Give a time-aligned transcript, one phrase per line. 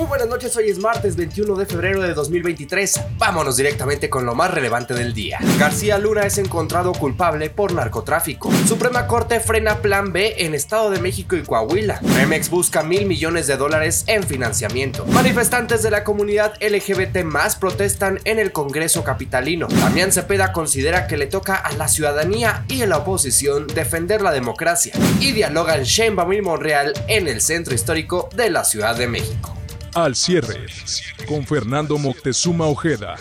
[0.00, 3.00] Muy buenas noches, hoy es martes 21 de febrero de 2023.
[3.18, 5.38] Vámonos directamente con lo más relevante del día.
[5.58, 8.50] García Luna es encontrado culpable por narcotráfico.
[8.66, 12.00] Suprema Corte frena Plan B en Estado de México y Coahuila.
[12.00, 15.04] Pemex busca mil millones de dólares en financiamiento.
[15.04, 19.68] Manifestantes de la comunidad LGBT más protestan en el Congreso Capitalino.
[19.68, 24.32] Damián Cepeda considera que le toca a la ciudadanía y a la oposición defender la
[24.32, 24.94] democracia.
[25.20, 29.59] Y dialogan Sheinbaum y Monreal en el centro histórico de la Ciudad de México.
[29.94, 30.66] Al cierre,
[31.26, 33.16] con Fernando Moctezuma Ojeda.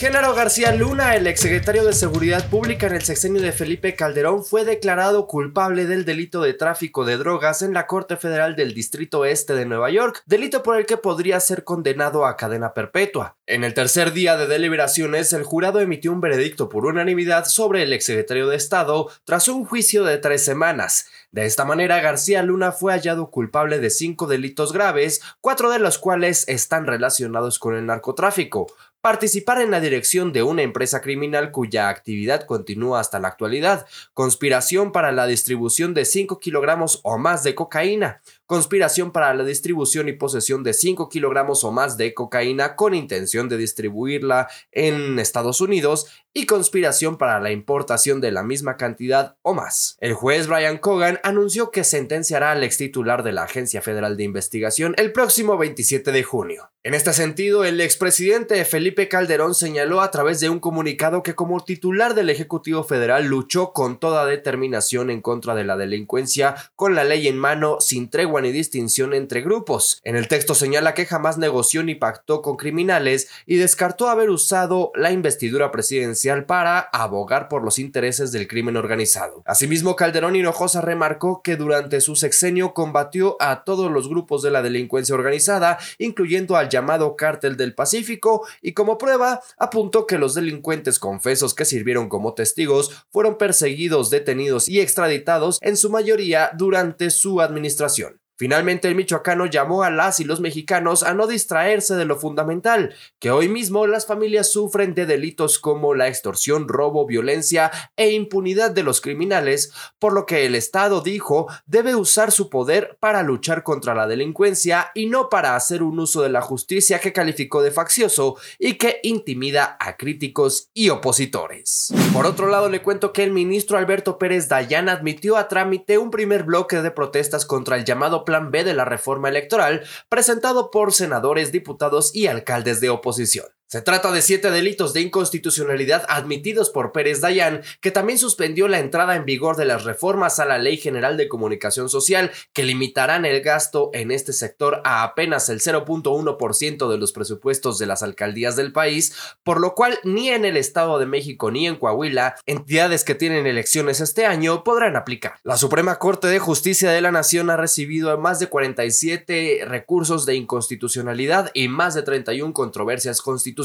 [0.00, 4.64] Genaro García Luna, el exsecretario de Seguridad Pública en el sexenio de Felipe Calderón, fue
[4.64, 9.52] declarado culpable del delito de tráfico de drogas en la Corte Federal del Distrito Este
[9.52, 13.36] de Nueva York, delito por el que podría ser condenado a cadena perpetua.
[13.46, 17.92] En el tercer día de deliberaciones, el jurado emitió un veredicto por unanimidad sobre el
[17.92, 21.08] exsecretario de Estado tras un juicio de tres semanas.
[21.30, 25.98] De esta manera, García Luna fue hallado culpable de cinco delitos graves, cuatro de los
[25.98, 28.66] cuales están relacionados con el narcotráfico
[29.00, 34.92] participar en la dirección de una empresa criminal cuya actividad continúa hasta la actualidad, conspiración
[34.92, 38.20] para la distribución de 5 kilogramos o más de cocaína,
[38.50, 43.48] conspiración para la distribución y posesión de 5 kilogramos o más de cocaína con intención
[43.48, 49.54] de distribuirla en Estados Unidos y conspiración para la importación de la misma cantidad o
[49.54, 49.96] más.
[50.00, 54.24] El juez Brian Cogan anunció que sentenciará al ex titular de la Agencia Federal de
[54.24, 56.70] Investigación el próximo 27 de junio.
[56.82, 61.62] En este sentido, el expresidente Felipe Calderón señaló a través de un comunicado que como
[61.62, 67.04] titular del Ejecutivo Federal luchó con toda determinación en contra de la delincuencia con la
[67.04, 70.00] ley en mano sin tregua ni distinción entre grupos.
[70.04, 74.92] En el texto señala que jamás negoció ni pactó con criminales y descartó haber usado
[74.94, 79.42] la investidura presidencial para abogar por los intereses del crimen organizado.
[79.46, 84.62] Asimismo, Calderón Hinojosa remarcó que durante su sexenio combatió a todos los grupos de la
[84.62, 90.98] delincuencia organizada, incluyendo al llamado Cártel del Pacífico, y como prueba apuntó que los delincuentes
[90.98, 97.40] confesos que sirvieron como testigos fueron perseguidos, detenidos y extraditados en su mayoría durante su
[97.40, 98.20] administración.
[98.40, 102.94] Finalmente, el michoacano llamó a las y los mexicanos a no distraerse de lo fundamental,
[103.18, 108.70] que hoy mismo las familias sufren de delitos como la extorsión, robo, violencia e impunidad
[108.70, 113.62] de los criminales, por lo que el Estado dijo debe usar su poder para luchar
[113.62, 117.72] contra la delincuencia y no para hacer un uso de la justicia que calificó de
[117.72, 121.92] faccioso y que intimida a críticos y opositores.
[122.14, 126.10] Por otro lado, le cuento que el ministro Alberto Pérez Dayan admitió a trámite un
[126.10, 130.92] primer bloque de protestas contra el llamado Plan B de la reforma electoral presentado por
[130.92, 133.46] senadores, diputados y alcaldes de oposición.
[133.72, 138.80] Se trata de siete delitos de inconstitucionalidad admitidos por Pérez Dayan, que también suspendió la
[138.80, 143.24] entrada en vigor de las reformas a la Ley General de Comunicación Social, que limitarán
[143.24, 148.56] el gasto en este sector a apenas el 0.1% de los presupuestos de las alcaldías
[148.56, 149.14] del país,
[149.44, 153.46] por lo cual ni en el Estado de México ni en Coahuila, entidades que tienen
[153.46, 155.34] elecciones este año, podrán aplicar.
[155.44, 160.34] La Suprema Corte de Justicia de la Nación ha recibido más de 47 recursos de
[160.34, 163.59] inconstitucionalidad y más de 31 controversias constitucionales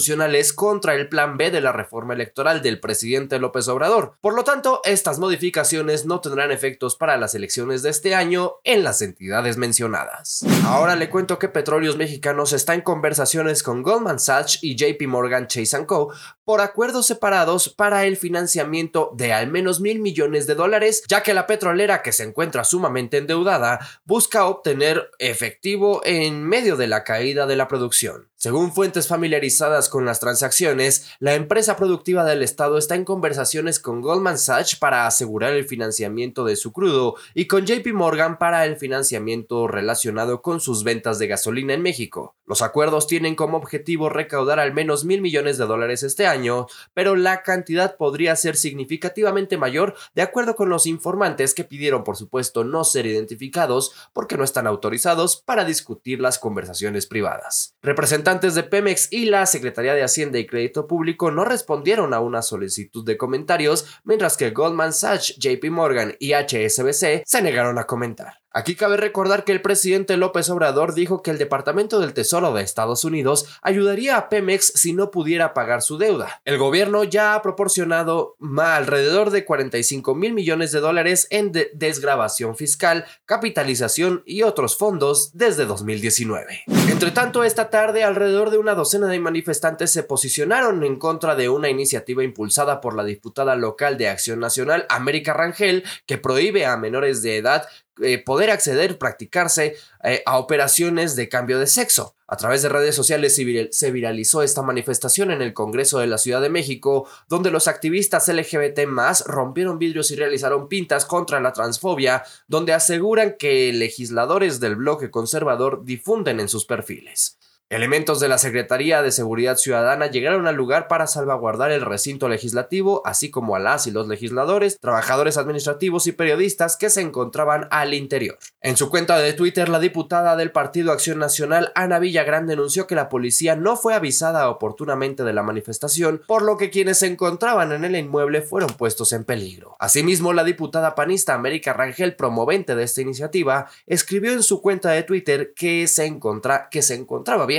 [0.55, 4.17] contra el plan B de la reforma electoral del presidente López Obrador.
[4.21, 8.83] Por lo tanto, estas modificaciones no tendrán efectos para las elecciones de este año en
[8.83, 10.45] las entidades mencionadas.
[10.65, 15.47] Ahora le cuento que Petróleos Mexicanos está en conversaciones con Goldman Sachs y JP Morgan
[15.47, 16.13] Chase Co.
[16.43, 21.33] por acuerdos separados para el financiamiento de al menos mil millones de dólares, ya que
[21.33, 27.45] la petrolera que se encuentra sumamente endeudada busca obtener efectivo en medio de la caída
[27.45, 28.27] de la producción.
[28.45, 34.01] Según fuentes familiarizadas con las transacciones, la empresa productiva del Estado está en conversaciones con
[34.01, 38.75] Goldman Sachs para asegurar el financiamiento de su crudo y con JP Morgan para el
[38.75, 42.35] financiamiento relacionado con sus ventas de gasolina en México.
[42.47, 47.15] Los acuerdos tienen como objetivo recaudar al menos mil millones de dólares este año, pero
[47.15, 52.63] la cantidad podría ser significativamente mayor de acuerdo con los informantes que pidieron por supuesto
[52.63, 57.75] no ser identificados porque no están autorizados para discutir las conversaciones privadas.
[57.81, 62.41] Representantes de Pemex y la Secretaría de Hacienda y Crédito Público no respondieron a una
[62.41, 68.44] solicitud de comentarios, mientras que Goldman Sachs, JP Morgan y HSBC se negaron a comentar.
[68.57, 72.63] Aquí cabe recordar que el presidente López Obrador dijo que el Departamento del Tesoro de
[72.63, 76.39] Estados Unidos ayudaría a Pemex si no pudiera pagar su deuda.
[76.45, 83.03] El gobierno ya ha proporcionado alrededor de 45 mil millones de dólares en desgrabación fiscal,
[83.25, 86.61] capitalización y otros fondos desde 2019.
[86.89, 91.49] Entre tanto, esta tarde alrededor de una docena de manifestantes se posicionaron en contra de
[91.49, 96.77] una iniciativa impulsada por la diputada local de Acción Nacional, América Rangel, que prohíbe a
[96.77, 97.67] menores de edad
[98.01, 102.15] eh, poder acceder, practicarse eh, a operaciones de cambio de sexo.
[102.27, 106.41] A través de redes sociales se viralizó esta manifestación en el Congreso de la Ciudad
[106.41, 108.79] de México, donde los activistas LGBT
[109.27, 115.85] rompieron vidrios y realizaron pintas contra la transfobia, donde aseguran que legisladores del bloque conservador
[115.85, 117.37] difunden en sus perfiles.
[117.71, 123.01] Elementos de la Secretaría de Seguridad Ciudadana llegaron al lugar para salvaguardar el recinto legislativo,
[123.05, 127.95] así como a las y los legisladores, trabajadores administrativos y periodistas que se encontraban al
[127.95, 128.37] interior.
[128.61, 132.93] En su cuenta de Twitter, la diputada del Partido Acción Nacional, Ana Villagrán, denunció que
[132.93, 137.71] la policía no fue avisada oportunamente de la manifestación, por lo que quienes se encontraban
[137.71, 139.75] en el inmueble fueron puestos en peligro.
[139.79, 145.01] Asimismo, la diputada panista América Rangel, promovente de esta iniciativa, escribió en su cuenta de
[145.01, 147.54] Twitter que se, encontra que se encontraba bien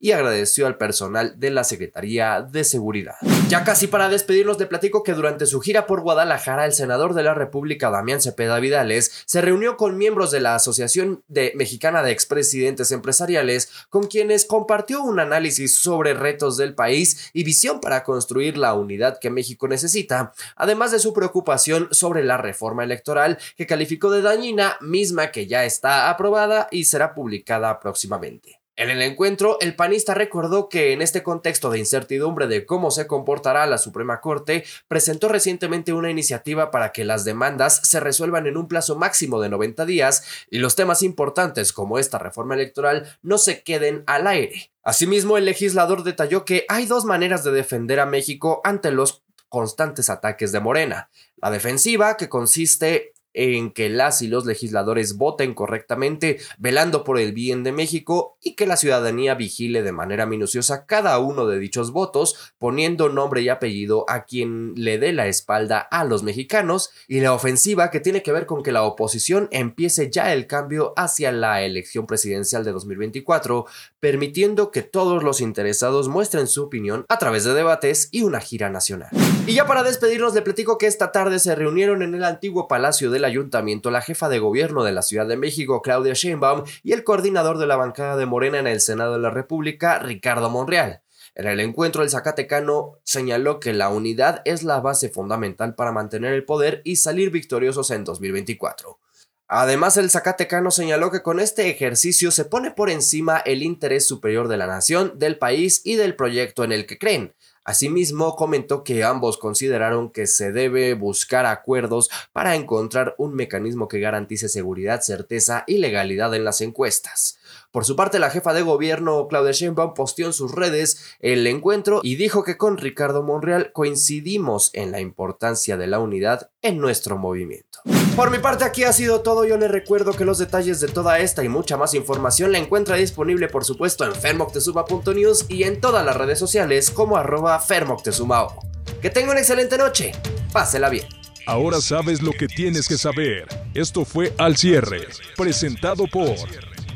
[0.00, 3.16] y agradeció al personal de la Secretaría de Seguridad.
[3.48, 7.22] Ya casi para despedirnos de platico que durante su gira por Guadalajara el senador de
[7.22, 12.12] la República Damián Cepeda Vidales se reunió con miembros de la Asociación de Mexicana de
[12.12, 18.56] Expresidentes Empresariales con quienes compartió un análisis sobre retos del país y visión para construir
[18.56, 24.10] la unidad que México necesita, además de su preocupación sobre la reforma electoral que calificó
[24.10, 28.57] de dañina, misma que ya está aprobada y será publicada próximamente.
[28.78, 33.08] En el encuentro, el panista recordó que en este contexto de incertidumbre de cómo se
[33.08, 38.56] comportará la Suprema Corte, presentó recientemente una iniciativa para que las demandas se resuelvan en
[38.56, 43.38] un plazo máximo de 90 días y los temas importantes como esta reforma electoral no
[43.38, 44.70] se queden al aire.
[44.84, 50.08] Asimismo, el legislador detalló que hay dos maneras de defender a México ante los constantes
[50.08, 51.10] ataques de Morena.
[51.38, 57.32] La defensiva, que consiste en que las y los legisladores voten correctamente, velando por el
[57.32, 61.92] bien de México y que la ciudadanía vigile de manera minuciosa cada uno de dichos
[61.92, 67.20] votos, poniendo nombre y apellido a quien le dé la espalda a los mexicanos, y
[67.20, 71.32] la ofensiva que tiene que ver con que la oposición empiece ya el cambio hacia
[71.32, 73.66] la elección presidencial de 2024,
[74.00, 78.70] permitiendo que todos los interesados muestren su opinión a través de debates y una gira
[78.70, 79.10] nacional.
[79.46, 83.10] Y ya para despedirnos, le platico que esta tarde se reunieron en el antiguo Palacio
[83.10, 86.92] de la ayuntamiento la jefa de gobierno de la Ciudad de México, Claudia Sheinbaum, y
[86.92, 91.02] el coordinador de la bancada de Morena en el Senado de la República, Ricardo Monreal.
[91.34, 96.32] En el encuentro, el Zacatecano señaló que la unidad es la base fundamental para mantener
[96.32, 98.98] el poder y salir victoriosos en 2024.
[99.46, 104.46] Además, el Zacatecano señaló que con este ejercicio se pone por encima el interés superior
[104.48, 107.34] de la nación, del país y del proyecto en el que creen,
[107.68, 114.00] Asimismo, comentó que ambos consideraron que se debe buscar acuerdos para encontrar un mecanismo que
[114.00, 117.37] garantice seguridad, certeza y legalidad en las encuestas.
[117.70, 122.00] Por su parte, la jefa de gobierno, Claudia Sheinbaum, posteó en sus redes el encuentro
[122.02, 127.18] y dijo que con Ricardo Monreal coincidimos en la importancia de la unidad en nuestro
[127.18, 127.80] movimiento.
[128.16, 129.44] Por mi parte, aquí ha sido todo.
[129.44, 132.96] Yo les recuerdo que los detalles de toda esta y mucha más información la encuentra
[132.96, 138.58] disponible, por supuesto, en fermoctezuma.news y en todas las redes sociales como arroba fermoctezumao.
[139.00, 140.12] Que tenga una excelente noche.
[140.52, 141.06] Pásela bien.
[141.46, 143.46] Ahora sabes lo que tienes que saber.
[143.72, 145.06] Esto fue Al Cierre,
[145.36, 146.36] presentado por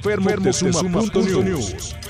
[0.03, 0.31] Fermo
[1.45, 2.02] News.